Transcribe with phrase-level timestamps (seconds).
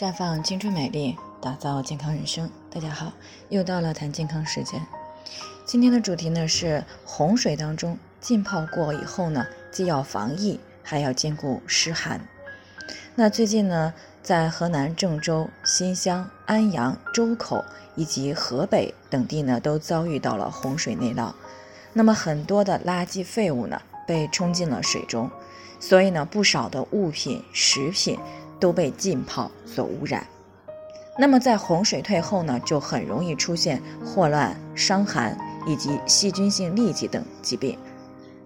[0.00, 2.50] 绽放青春美丽，打造健康人生。
[2.70, 3.12] 大家好，
[3.50, 4.80] 又到了谈健康时间。
[5.66, 12.18] 今天的主题呢是洪水当中浸泡过以后呢，既要防疫，还要兼顾湿寒。
[13.14, 13.92] 那最近呢，
[14.22, 17.62] 在河南郑州、新乡、安阳、周口
[17.94, 21.30] 以及河北等地呢，都遭遇到了洪水内涝。
[21.92, 25.30] 那么很多的垃圾废物呢，被冲进了水中，
[25.78, 28.18] 所以呢，不少的物品、食品。
[28.60, 30.24] 都被浸泡所污染，
[31.18, 35.36] 那么在洪水退后呢，就很容易出现霍乱、伤寒
[35.66, 37.76] 以及细菌性痢疾等疾病。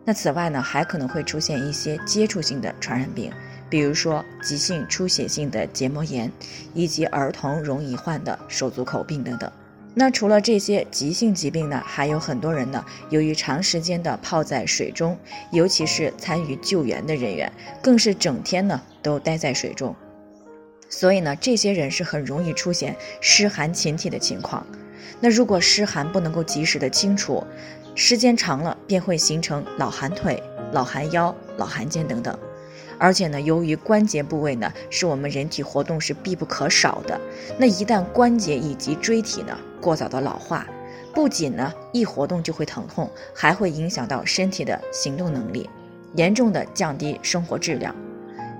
[0.05, 3.33] 那此外呢，还可能会出现一些接触性的传染病，
[3.69, 6.31] 比如说急性出血性的结膜炎，
[6.75, 9.51] 以及儿童容易患的手足口病等等。
[9.97, 15.17] 那除了这些急性疾病呢，还有很多人呢，由于长时间的泡在水中，
[15.53, 19.95] 尤其是参与救援的人员，更是整天呢都待在水中。
[20.97, 24.65] 所以呢，这些人是很容易出现湿寒侵体的情况。
[25.19, 27.43] 那如果湿寒不能够及时的清除，
[27.97, 32.39] 时间长了便会形成老寒腿、老寒腰、老寒肩等等。
[32.97, 37.21] 而且呢，由于关节部位呢是我们人体活动是必不可少的，
[37.59, 40.65] 那一旦关节以及椎体呢过早的老化，
[41.13, 45.69] 不仅呢一活动就会疼痛，还会影响到身体的行动能力，
[46.15, 47.93] 严重的降低生活质量。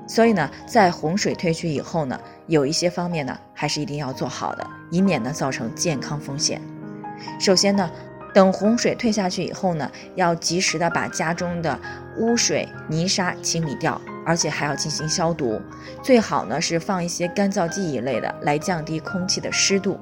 [0.07, 6.61] 所以呢，在洪水退去以后呢，有一些方面呢，还是一定要做好的，以免呢造成健康风险。
[7.41, 7.91] 首先呢，
[8.35, 11.79] 等洪水退下去以后呢，要及时的把家中的
[12.19, 15.61] 污水、泥沙清理掉，而且还要进行消毒。
[16.03, 19.99] 最好呢是放一些干燥剂一类的，来降低空气的湿度。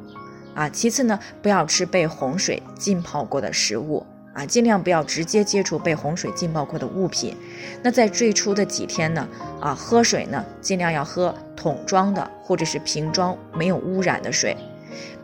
[0.55, 4.05] 啊，其次呢，不要吃被洪水浸泡过的食物。
[4.35, 7.37] 啊，尽量不要直接接触被洪水浸泡过的物品。
[7.83, 9.29] 那在最初的几天呢，
[9.61, 14.57] 啊，喝水呢，尽量要喝桶装的或者是瓶装没有污染的水。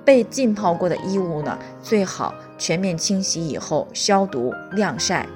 [0.04, 5.26] 被浸泡过的衣物呢，最好全面清洗以后消毒晾晒。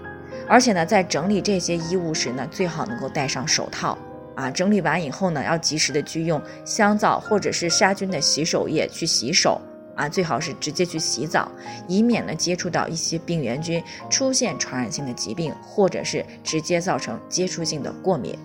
[0.48, 3.96] 而且呢，在整理这些衣物时呢，最好能够戴上手套。
[4.34, 9.60] 啊，整理完以后呢，要及时的去用香皂或者是杀菌的洗手液去洗手。
[9.94, 11.50] 啊，最好是直接去洗澡，
[11.86, 18.38] 以免呢接触到一些病原菌，出现传染性的疾病，或者是直接造成接触性的过敏。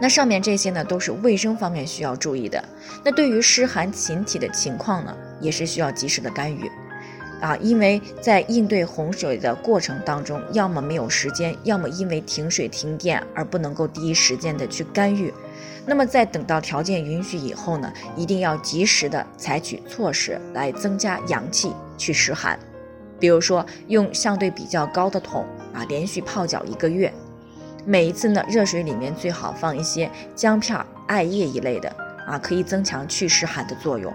[0.00, 2.62] 那上面这些呢都是卫生方面需要注意的。
[3.04, 6.70] 那对于湿寒侵体的情况呢，也是需要及时的干预。
[7.40, 15.32] 啊，因为在应对洪水的过程当中，要么没有时间，要么因为停水停电而不能够第一时间的去干预。
[15.84, 22.58] 那么在等到条件允许以后呢，一定要及时的采取措施来增加阳气去湿寒，
[23.20, 27.12] 比如说用相对比较高的桶啊，连续泡脚一个月，
[27.84, 30.76] 每一次呢热水里面最好放一些姜片、
[31.06, 31.88] 艾叶一类的
[32.26, 34.12] 啊，可以增强祛湿寒的作用，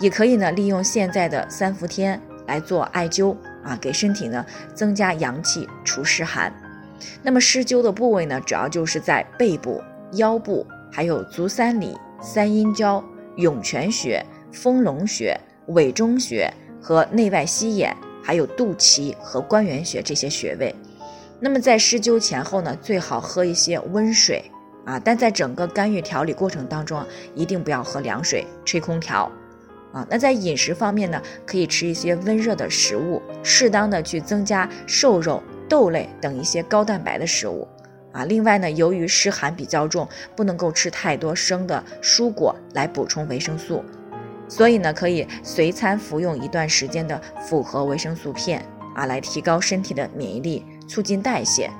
[0.00, 4.44] 也可以呢利用现在的三伏天来做艾灸啊，给身体呢
[4.74, 6.52] 增加阳气除湿寒。
[7.22, 9.82] 那么施灸的部位呢，主要就是在背部、
[10.12, 10.66] 腰部。
[10.94, 13.02] 还有足三里、三阴交、
[13.36, 15.34] 涌泉穴、丰隆穴、
[15.68, 16.52] 委中穴
[16.82, 20.74] 和内外膝眼，还有肚脐和关元穴这些穴位。
[21.40, 24.44] 那么在施灸前后呢，最好喝一些温水
[24.84, 27.02] 啊，但在整个干预调理过程当中，
[27.34, 29.32] 一定不要喝凉水、吹空调
[29.92, 30.06] 啊。
[30.10, 37.66] 那在饮食方面呢，可以吃一些温热的食物，适当的去增加瘦肉、豆类等一些高蛋白的食物。
[38.12, 43.82] 啊，另外呢，由于湿寒比较重，不能够吃太多生的蔬果来补充维生素，
[44.46, 48.62] 所以呢，可以随餐服用一段时间的复合维生素片
[48.94, 51.70] 啊，来提高身体的免疫力，促进代谢，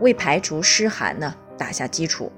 [0.00, 2.32] 为排除湿寒呢打下基础。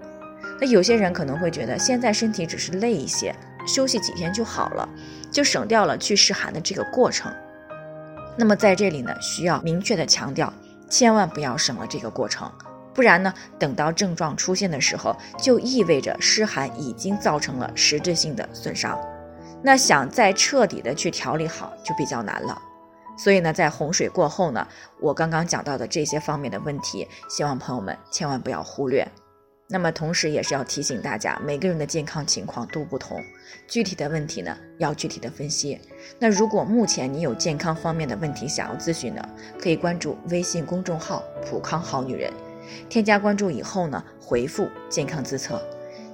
[0.61, 3.33] 那有些人可能会觉得，现在身体只是累一些，
[3.67, 4.89] 休息几天就好了，
[5.31, 7.33] 就省掉了去湿寒的这个过程。
[8.37, 10.53] 那么在这里呢，需要明确的强调，
[10.91, 12.51] 千万不要省了这个过程。
[12.93, 18.99] 不然呢，等到症状出现的时候，就意味着湿寒已经造成了实质性的损伤，
[19.63, 22.61] 那想再彻底的去调理好就比较难了。
[23.17, 24.67] 所以呢，在洪水过后呢，
[25.01, 29.09] 我刚刚讲到的这些方面的问题，希望朋友们千万不要忽略。
[29.67, 33.23] 那么同时也是要提醒大家，每个人的健康情况都不同，
[33.67, 35.81] 具体的问题呢要具体的分析。
[36.19, 39.29] 那如果目前你有健康方面的问题想要咨询呢，
[39.59, 42.31] 可以关注微信公众号“普康好女人”。
[42.89, 45.63] 添加关注以后呢，回复“健康自测”，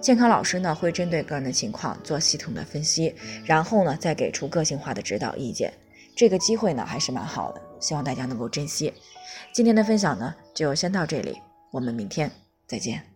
[0.00, 3.14] 健康老师呢会针对个人的情况做系统的分析，
[3.44, 5.72] 然后呢再给出个性化的指导意见。
[6.16, 8.92] 这个机会呢还是蛮好的，希望大家能够珍惜。
[9.52, 11.36] 今天的分享呢就先到这里，
[11.72, 12.30] 我们明天
[12.66, 13.09] 再见。